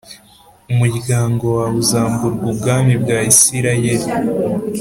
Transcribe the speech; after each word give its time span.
Umuryango 0.71 1.43
wawe 1.55 1.75
uzamburwa 1.83 2.45
ubwami 2.53 2.93
bwa 3.01 3.17
isirayeli 3.31 4.07